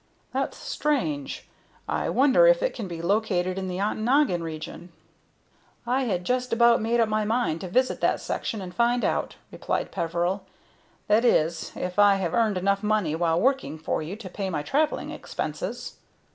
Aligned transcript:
"That's 0.33 0.57
strange! 0.57 1.47
I 1.87 2.09
wonder 2.09 2.47
if 2.47 2.63
it 2.63 2.73
can 2.73 2.87
be 2.87 3.03
located 3.03 3.59
in 3.59 3.67
the 3.67 3.77
Ontonagon 3.79 4.41
region?" 4.41 4.91
"I 5.85 6.05
had 6.05 6.23
just 6.23 6.51
about 6.51 6.81
made 6.81 6.99
up 6.99 7.07
my 7.07 7.23
mind 7.23 7.61
to 7.61 7.67
visit 7.67 8.01
that 8.01 8.19
section 8.19 8.63
and 8.63 8.73
find 8.73 9.05
out," 9.05 9.35
replied 9.51 9.91
Peveril. 9.91 10.43
"That 11.07 11.23
is, 11.23 11.71
if 11.75 11.99
I 11.99 12.15
have 12.15 12.33
earned 12.33 12.57
enough 12.57 12.81
money 12.81 13.13
while 13.13 13.39
working 13.39 13.77
for 13.77 14.01
you 14.01 14.15
to 14.15 14.27
pay 14.27 14.49
my 14.49 14.63
travelling 14.63 15.11
expenses." 15.11 15.97